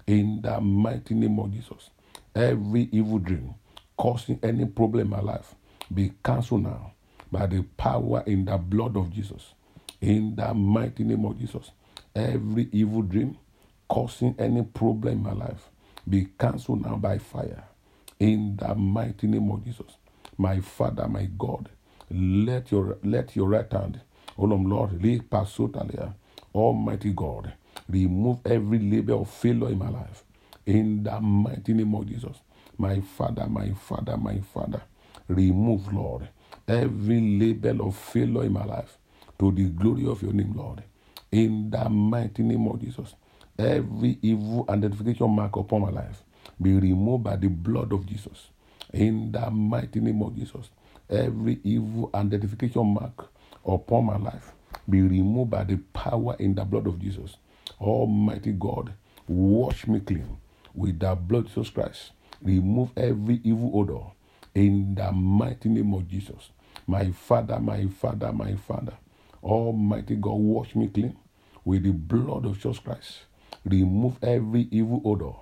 [0.07, 1.91] In the mighty name of Jesus,
[2.35, 3.55] every evil dream
[3.97, 5.55] causing any problem in my life
[5.93, 6.93] be cancelled now
[7.33, 9.55] by the power in the blood of Jesus.
[10.01, 11.71] In the mighty name of Jesus,
[12.15, 13.37] every evil dream
[13.89, 15.71] causing any problem in my life
[16.09, 17.65] be cancelled now by fire.
[18.21, 19.97] In the mighty name of Jesus,
[20.38, 21.70] my Father, my God,
[22.11, 24.01] let your let your right hand,
[24.38, 25.01] O Lord,
[26.55, 27.53] Almighty God,
[27.88, 30.25] remove every label of failure in my life.
[30.66, 32.38] In the mighty name of Jesus,
[32.79, 34.83] my Father, my Father, my Father,
[35.29, 36.29] remove, Lord,
[36.68, 38.99] every label of failure in my life
[39.38, 40.83] to the glory of your name, Lord.
[41.33, 43.14] In the mighty name of Jesus,
[43.59, 46.22] every evil identification mark upon my life
[46.61, 48.51] be removed by the blood of Jesus.
[48.92, 50.70] In the mighty name of Jesus,
[51.11, 53.29] every evil identification mark
[53.64, 54.53] upon my life
[54.88, 57.37] be removed by the power in the blood of Jesus.
[57.81, 58.92] Almighty God,
[59.27, 60.38] wash me clean
[60.75, 62.12] with the blood of Jesus Christ.
[62.42, 64.05] Remove every evil odor
[64.55, 66.51] in the mighty name of Jesus.
[66.87, 68.94] My Father, my Father, my Father.
[69.42, 71.16] Almighty God, wash me clean
[71.64, 73.20] with the blood of Jesus Christ.
[73.64, 75.33] Remove every evil odor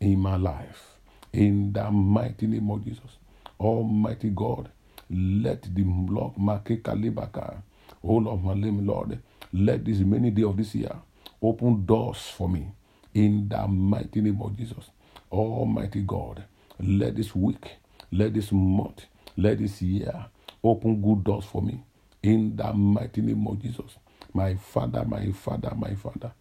[0.00, 0.93] in my life.
[1.34, 3.18] In the mighty name of Jesus.
[3.60, 4.70] Almighty God,
[5.10, 7.62] let the Lord Make Kalibaka.
[8.02, 9.20] all of my name, Lord,
[9.54, 10.92] let this many day of this year
[11.42, 12.68] open doors for me.
[13.14, 14.90] In the mighty name of Jesus.
[15.32, 16.44] Almighty God,
[16.80, 17.68] let this week,
[18.12, 19.06] let this month,
[19.38, 20.26] let this year
[20.64, 21.82] open good doors for me.
[22.24, 23.98] In the mighty name of Jesus.
[24.34, 26.32] My Father, my Father, my Father,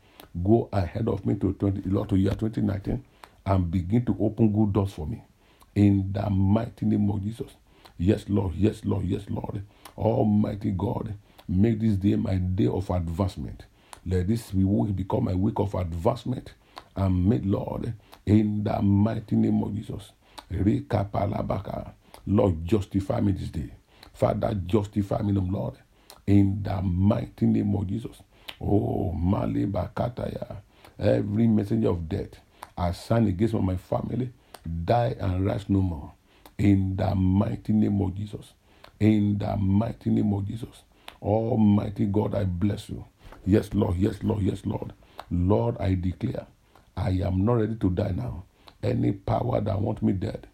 [0.43, 3.03] go ahead of me to 20, Lord, to year 2019
[3.45, 5.23] and begin to open good doors for me.
[5.75, 7.51] In the mighty name of Jesus.
[7.97, 8.55] Yes, Lord.
[8.55, 9.05] Yes, Lord.
[9.05, 9.63] Yes, Lord.
[9.97, 11.15] Almighty God,
[11.47, 13.65] make this day my day of advancement.
[14.05, 16.53] Let this week become a week of advancement
[16.95, 17.93] and make, Lord,
[18.25, 20.11] in the mighty name of Jesus.
[22.27, 23.71] Lord, justify me this day.
[24.13, 25.75] Father, justify me, Lord,
[26.27, 28.17] in the mighty name of Jesus.
[28.61, 30.57] Oh, Mali Bakataya,
[30.99, 32.39] every messenger of death
[32.77, 34.31] assigned against my family,
[34.85, 36.13] die and rise no more.
[36.57, 38.53] In the mighty name of Jesus.
[38.99, 40.83] In the mighty name of Jesus.
[41.21, 43.05] Almighty God, I bless you.
[43.45, 43.97] Yes, Lord.
[43.97, 44.43] Yes, Lord.
[44.43, 44.93] Yes, Lord.
[45.31, 46.47] Lord, I declare,
[46.97, 48.43] I am not ready to die now.
[48.83, 50.47] Any power that want me dead,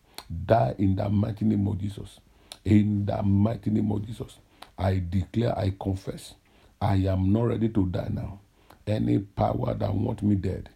[0.46, 2.20] die in the mighty name of Jesus.
[2.66, 4.38] In the mighty name of Jesus,
[4.78, 6.36] I declare, I confess,
[6.82, 8.40] I am not ready to die now.
[8.88, 10.70] Any power that want me dead,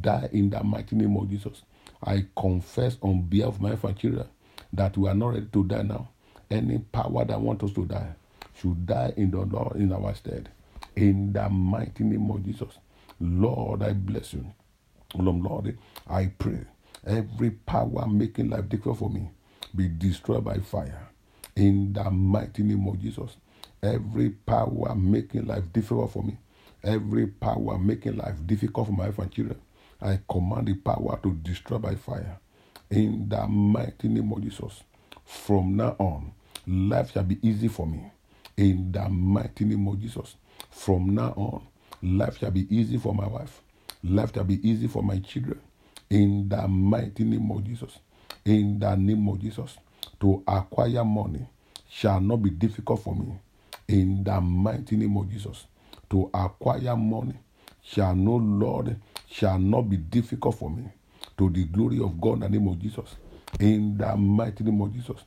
[0.00, 1.62] die in the mighty name of Jesus.
[2.02, 4.26] I confess on behalf of my children
[4.72, 6.08] that we are not ready to die now.
[6.50, 8.14] Any power that want us to die
[8.54, 10.50] should die in the Lord in our stead.
[10.96, 12.78] In the mighty name of Jesus.
[13.20, 14.46] Lord, I bless you.
[15.16, 16.60] Lord, I pray
[17.06, 19.30] every power making life difficult for me
[19.74, 21.08] be destroyed by fire.
[21.56, 23.36] In the mighty name of Jesus.
[23.82, 26.38] Every power making life difficult for me,
[26.82, 29.60] every power making life difficult for my wife and children,
[30.00, 32.38] I command the power to destroy by fire.
[32.90, 34.82] In the mighty name of Jesus.
[35.24, 36.32] From now on,
[36.66, 38.12] life shall be easy for me.
[38.56, 40.36] In the mighty name of Jesus.
[40.70, 41.62] From now on,
[42.02, 43.62] life shall be easy for my wife.
[44.04, 45.60] Life shall be easy for my children.
[46.10, 47.98] In the mighty name of Jesus.
[48.44, 49.78] In the name of Jesus.
[50.20, 51.46] To acquire money
[51.88, 53.34] shall not be difficult for me.
[53.88, 55.66] In the mighty name of Jesus.
[56.10, 57.34] To acquire money
[57.82, 58.96] shall no Lord
[59.34, 60.84] shall not be difficult for me.
[61.38, 63.16] To the glory of God in the name of Jesus.
[63.60, 65.18] In the mighty name of Jesus.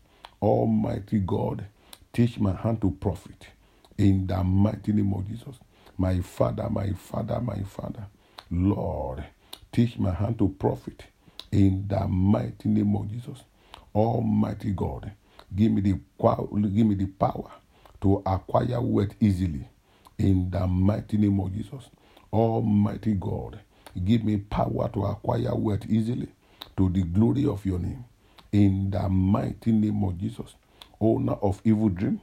[0.41, 1.65] Almighty God,
[2.13, 3.47] teach my hand to profit.
[3.97, 5.57] In the mighty name of Jesus.
[5.97, 8.07] My Father, my Father, my Father.
[8.51, 9.25] Lord,
[9.73, 11.03] teach my hand to profit.
[11.51, 13.43] In the mighty name of Jesus.
[13.95, 15.11] Almighty God,
[15.55, 15.99] give me the
[16.73, 17.51] give me the power
[18.01, 19.67] to acquire wealth easily.
[20.19, 21.89] In the mighty name of Jesus.
[22.33, 23.59] Almighty God,
[24.05, 26.29] give me power to acquire wealth easily
[26.77, 28.05] to the glory of your name.
[28.51, 30.55] In the mighty name of Jesus.
[31.01, 32.21] Owner of evil dream,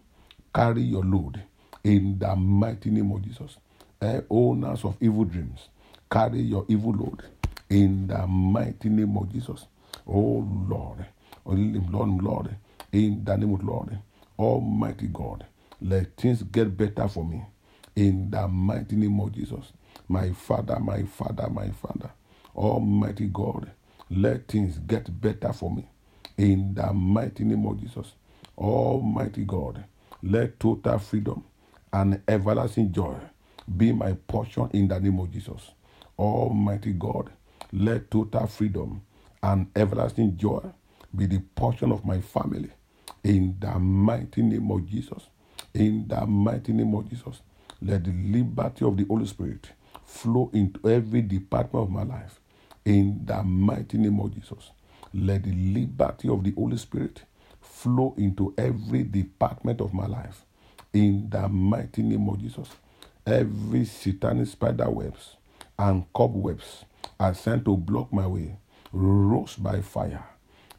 [0.54, 1.42] carry your load.
[1.84, 3.58] In the mighty name of Jesus.
[4.02, 5.68] Eh, owners of evil dreams,
[6.10, 7.22] carry your evil load.
[7.70, 9.66] In the mighty name of Jesus.
[10.06, 11.06] Oh Lord.
[11.46, 12.56] Oh Lord, Lord.
[12.92, 13.98] In the name of Lord.
[14.38, 15.46] Almighty God.
[15.80, 17.42] Let things get better for me.
[17.96, 19.72] In the mighty name of Jesus.
[20.08, 22.10] My Father, my Father, my Father.
[22.56, 23.72] Almighty God.
[24.10, 25.88] Let things get better for me.
[26.38, 28.14] In the mighty name of Jesus.
[28.58, 29.84] Almighty God.
[30.22, 31.44] Let total freedom
[31.92, 33.16] and everlasting joy
[33.76, 35.72] be my portion in the name of Jesus.
[36.18, 37.30] Almighty God.
[37.72, 39.02] Let total freedom
[39.42, 40.62] and everlasting joy
[41.16, 42.70] be the portion of my family.
[43.24, 45.24] In the mighty name of Jesus.
[45.74, 47.42] In the mighty name of Jesus.
[47.82, 49.70] Let the liberty of the Holy Spirit
[50.14, 52.40] flow into every department of my life.
[52.84, 54.70] In the mighty name of Jesus.
[55.12, 57.22] Let the liberty of the Holy Spirit
[57.60, 60.44] flow into every department of my life.
[60.92, 62.68] In the mighty name of Jesus.
[63.26, 65.36] Every satanic spider webs
[65.78, 66.84] and cobwebs
[67.18, 68.56] are sent to block my way,
[68.92, 70.24] rose by fire.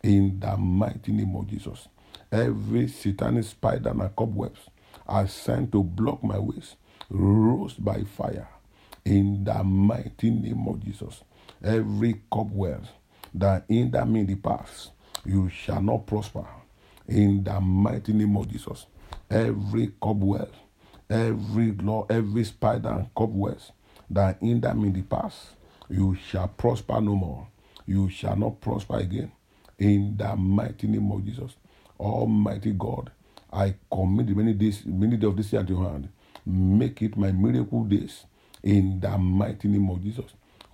[0.03, 1.87] In the mighty name of Jesus.
[2.31, 4.61] Every satanic spider and cobwebs
[5.07, 6.75] are sent to block my ways,
[7.09, 8.54] rose by fire.
[9.05, 11.21] In the mighty name of Jesus.
[11.63, 12.85] Every cobweb
[13.35, 14.91] that in the past,
[15.23, 16.45] you shall not prosper.
[17.07, 18.87] In the mighty name of Jesus.
[19.29, 20.51] Every cobweb,
[21.07, 23.71] every law, every spider and cobwebs
[24.09, 25.49] that in the past,
[25.87, 27.47] you shall prosper no more.
[27.85, 29.31] You shall not prosper again.
[29.77, 31.51] In the mighty name of Jesus.
[31.99, 33.11] Almighty God,
[33.53, 36.09] I commit many days, many days of this year to your hand.
[36.43, 38.25] Make it my miracle days.
[38.65, 40.25] In the mighty name of Jesus.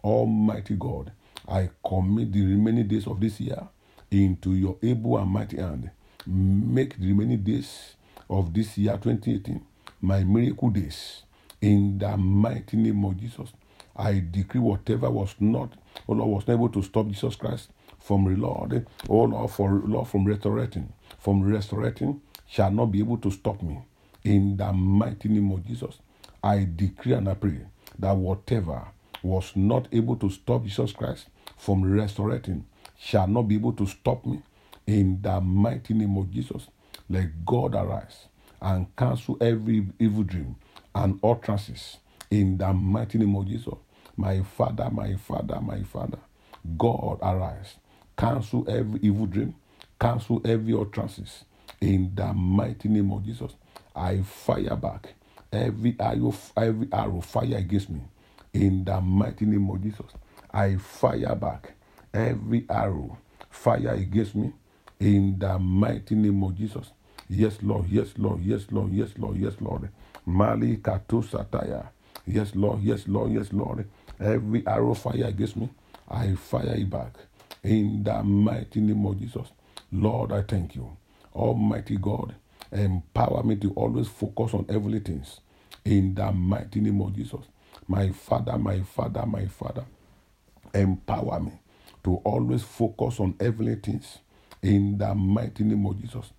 [0.01, 1.11] Almighty God,
[1.45, 3.67] I commit the remaining days of this year
[4.09, 5.91] into your able and mighty hand.
[6.25, 7.95] Make the remaining days
[8.29, 9.61] of this year 2018
[10.01, 11.23] my miracle days.
[11.61, 13.49] In the mighty name of Jesus,
[13.95, 15.73] I decree whatever was not,
[16.07, 20.07] oh Lord, was not able to stop Jesus Christ from Lord, oh Lord, for Lord
[20.07, 23.79] from resurrecting, from resurrecting shall not be able to stop me.
[24.23, 25.99] In the mighty name of Jesus,
[26.41, 27.59] I decree and I pray
[28.01, 28.87] that whatever
[29.23, 32.65] was not able to stop Jesus Christ from resurrecting
[32.99, 34.41] shall not be able to stop me.
[34.87, 36.67] In the mighty name of Jesus,
[37.09, 38.25] let God arise
[38.61, 40.55] and cancel every evil dream
[40.93, 41.97] and utterances.
[42.29, 43.73] In the mighty name of Jesus,
[44.17, 46.17] my Father, my Father, my Father,
[46.77, 47.75] God arise,
[48.17, 49.55] cancel every evil dream,
[49.99, 51.45] cancel every utterances.
[51.79, 53.51] In the mighty name of Jesus,
[53.95, 55.13] I fire back
[55.51, 58.01] every arrow, every arrow fire against me
[58.53, 60.11] in the mighty name of Jesus.
[60.53, 61.73] I fire back
[62.13, 63.17] every arrow,
[63.49, 64.53] fire against me
[64.99, 66.91] in the mighty name of Jesus.
[67.29, 69.89] Yes, Lord, yes, Lord, yes, Lord, yes, Lord, yes, Lord.
[70.25, 71.87] Mali Katu Sataya.
[72.27, 73.87] Yes, Lord, yes, Lord, yes, Lord.
[74.19, 75.69] Every arrow fire against me,
[76.09, 77.13] I fire it back
[77.63, 79.47] in the mighty name of Jesus.
[79.91, 80.97] Lord, I thank you.
[81.35, 82.35] Almighty God,
[82.71, 85.39] empower me to always focus on heavenly things.
[85.85, 87.41] In the mighty name of Jesus.
[87.87, 89.85] My Father, my Father, my Father,
[90.73, 91.53] empower me
[92.03, 94.19] to always focus on heavenly things.
[94.61, 96.31] In the mighty name of Jesus.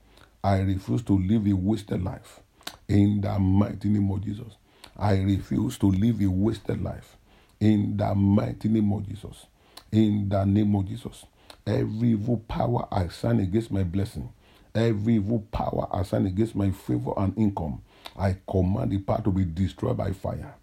[0.43, 2.41] I refuse to live a wasted life.
[2.89, 4.55] In the mighty name of Jesus.
[4.99, 7.16] I refuse to live a wasted life.
[7.61, 9.47] In the mighty name of Jesus.
[9.93, 11.26] In the name of Jesus.
[11.66, 14.28] Every evil power I sign against my blessing.
[14.74, 17.82] Every evil power I sign against my favor and income.
[18.18, 20.54] I command the power to be destroyed by fire.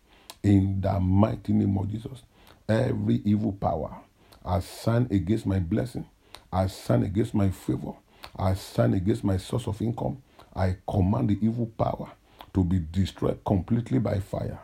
[0.43, 2.23] In the mighty name of Jesus.
[2.67, 3.97] Every evil power
[4.45, 6.05] I sign against my blessing.
[6.51, 7.93] I sign against my favor.
[8.37, 10.21] I sign against my source of income.
[10.55, 12.11] I command the evil power
[12.53, 14.59] to be destroyed completely by fire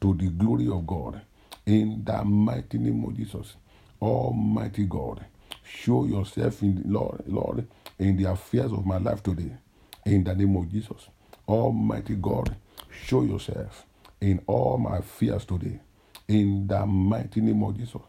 [0.00, 1.20] to the glory of God.
[1.66, 3.54] In the mighty name of Jesus,
[4.00, 5.24] Almighty God,
[5.64, 7.66] show yourself in Lord, Lord,
[7.98, 9.52] in the affairs of my life today.
[10.04, 11.08] In the name of Jesus,
[11.48, 12.56] Almighty God,
[12.90, 13.86] show yourself
[14.20, 15.80] in all my fears today.
[16.28, 18.02] In the mighty name of Jesus,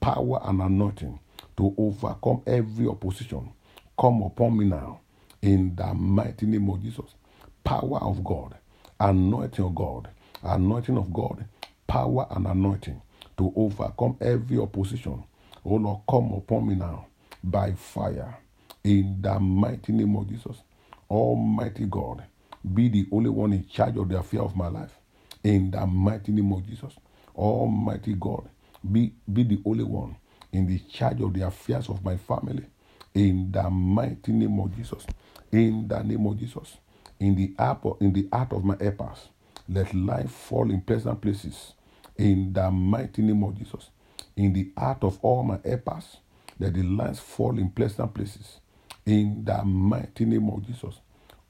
[0.00, 1.18] power and anointing
[1.56, 3.50] to overcome every opposition
[3.98, 5.00] come upon me now.
[5.42, 7.14] In the mighty name of Jesus,
[7.64, 8.56] power of God,
[9.00, 10.08] anointing of God,
[10.42, 11.44] anointing of God,
[11.86, 13.00] power and anointing
[13.38, 15.22] to overcome every opposition.
[15.64, 17.06] Oh Lord, come upon me now
[17.42, 18.38] by fire.
[18.84, 20.58] In the mighty name of Jesus,
[21.10, 22.24] Almighty God,
[22.74, 24.98] be the only one in charge of the affair of my life.
[25.44, 26.94] In the mighty name of Jesus,
[27.36, 28.50] Almighty God,
[28.92, 30.16] be, be the only one
[30.52, 32.64] in the charge of the affairs of my family.
[33.14, 35.06] In the mighty name of Jesus,
[35.52, 36.78] in the name of Jesus,
[37.20, 37.54] in the
[37.84, 39.28] of, in the art of my helpers,
[39.68, 41.74] let life fall in pleasant places.
[42.18, 43.90] In the mighty name of Jesus,
[44.36, 46.18] in the heart of all my helpers,
[46.60, 48.60] let the lines fall in pleasant places.
[49.06, 50.96] In the mighty name of Jesus,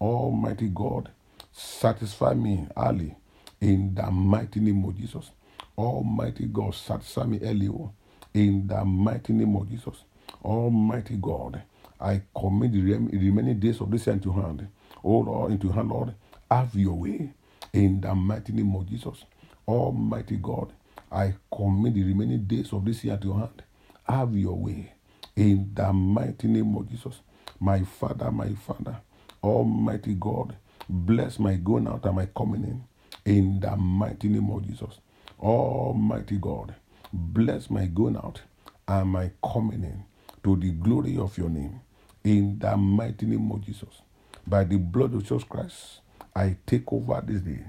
[0.00, 1.10] Almighty God,
[1.52, 3.16] satisfy me early.
[3.60, 5.30] In the mighty name of Jesus,
[5.78, 7.68] Almighty God, satisfy me early.
[7.68, 7.92] oh.
[8.34, 10.04] In the mighty name of Jesus,
[10.44, 11.62] Almighty God,
[12.00, 14.66] I commit the remaining days of this year into hand.
[15.04, 16.14] Oh Lord, into hand, Lord,
[16.50, 17.32] have your way.
[17.72, 19.24] In the mighty name of Jesus,
[19.68, 20.72] Almighty God,
[21.12, 23.62] I commit the remaining days of this year to your hand.
[24.08, 24.92] Have your way.
[25.36, 27.20] In the mighty name of Jesus,
[27.60, 28.96] my Father, my Father,
[29.42, 30.56] Almighty God,
[30.88, 32.84] bless my going out and my coming in.
[33.24, 34.98] In the mighty name of Jesus,
[35.40, 36.74] Almighty God,
[37.12, 38.42] bless my going out
[38.86, 40.04] and my coming in
[40.42, 41.80] to the glory of your name.
[42.22, 44.02] In the mighty name of Jesus,
[44.46, 46.00] by the blood of Jesus Christ,
[46.34, 47.60] I take over this day.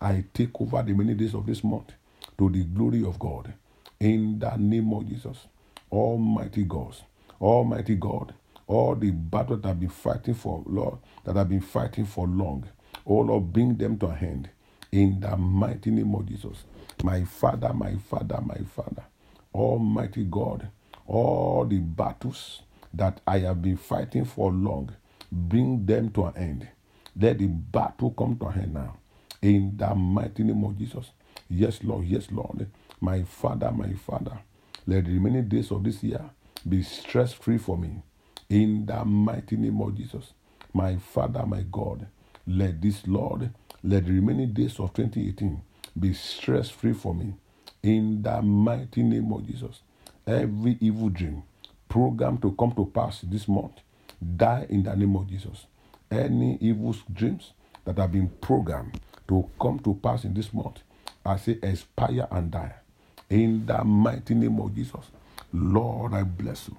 [0.00, 1.92] I take over the many days of this month
[2.38, 3.52] to the glory of God.
[4.00, 5.46] In the name of Jesus,
[5.90, 6.94] Almighty God,
[7.40, 8.34] Almighty God,
[8.68, 12.68] all the battles that I've been fighting for, Lord, that I've been fighting for long,
[13.06, 14.50] oh Lord, bring them to an end.
[14.92, 16.64] In the mighty name of Jesus,
[17.04, 19.04] my Father, my Father, my Father,
[19.54, 20.70] Almighty God,
[21.06, 22.62] all the battles
[22.94, 24.96] that I have been fighting for long,
[25.32, 26.68] bring them to an end.
[27.20, 28.98] Let the battle come to an end now.
[29.42, 31.12] In the mighty name of Jesus.
[31.50, 32.06] Yes, Lord.
[32.06, 32.68] Yes, Lord.
[33.00, 34.38] My Father, my Father.
[34.86, 36.22] Let the remaining days of this year
[36.68, 38.02] be stress free for me.
[38.50, 40.32] In the mighty name of Jesus.
[40.72, 42.06] My Father, my God.
[42.46, 43.50] Let this, Lord,
[43.84, 45.60] let the remaining days of 2018
[45.98, 47.34] be stress free for me.
[47.82, 49.82] In the mighty name of Jesus.
[50.26, 51.42] Every evil dream
[51.90, 53.80] programmed to come to pass this month,
[54.36, 55.66] die in the name of Jesus.
[56.10, 57.52] Any evil dreams
[57.84, 60.80] that have been programmed to come to pass in this month,
[61.24, 62.74] I say expire and die.
[63.28, 65.04] In the mighty name of Jesus.
[65.52, 66.76] Lord, I bless you.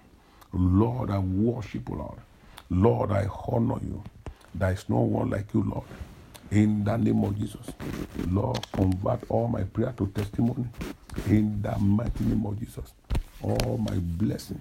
[0.54, 2.20] Lord, I worship you, Lord.
[2.70, 4.04] Lord, I honor you.
[4.56, 5.86] There is no one like you, Lord.
[6.52, 7.68] In the name of Jesus.
[8.30, 10.66] Lord, convert all my prayer to testimony.
[11.28, 12.94] In the mighty name of Jesus.
[13.42, 14.60] All my blessing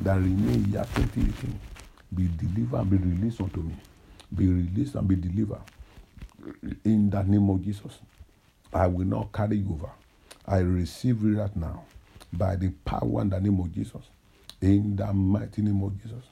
[0.00, 1.60] that remain year 2018
[2.14, 3.74] be delivered and be released unto me.
[4.34, 5.62] Be released and be delivered.
[6.84, 7.98] In the name of Jesus.
[8.72, 9.90] I will not carry you over.
[10.46, 11.84] I receive it right now
[12.32, 14.02] by the power in the name of Jesus.
[14.60, 16.24] In the mighty name of Jesus.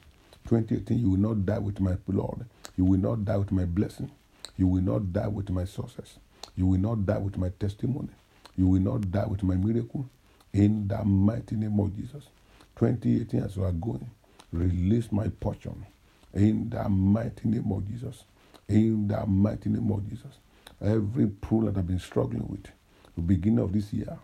[0.49, 2.45] 2018, you will not die with my blood.
[2.77, 4.11] You will not die with my blessing.
[4.57, 6.17] You will not die with my success.
[6.55, 8.09] You will not die with my testimony.
[8.57, 10.09] You will not die with my miracle.
[10.53, 12.25] In the mighty name of Jesus.
[12.77, 14.09] 2018, as we are going,
[14.51, 15.85] release my portion.
[16.33, 18.23] In the mighty name of Jesus.
[18.67, 20.37] In the mighty name of Jesus.
[20.81, 22.65] Every pool that I've been struggling with,
[23.15, 24.17] the beginning of this year,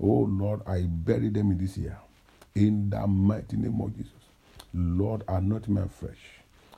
[0.00, 1.98] oh Lord, I bury them in this year.
[2.54, 4.12] In the mighty name of Jesus.
[4.74, 6.18] Lord, anoint me afresh.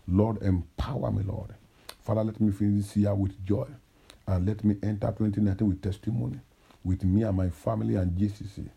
[0.09, 1.55] Lord, empower me, Lord.
[2.03, 3.67] Father, let me finish this year with joy
[4.27, 6.41] and let me enter 2019 with testimony
[6.85, 8.69] with me and my family and GCC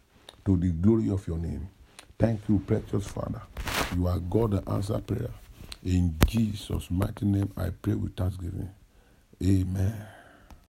[0.46, 1.70] to the glory of your name.
[2.20, 3.42] Thank you, precious Father.
[3.96, 5.32] You are God that answer prayer.
[5.84, 8.70] In Jesus' mighty name, I pray with thanksgiving.
[9.44, 10.15] Amen.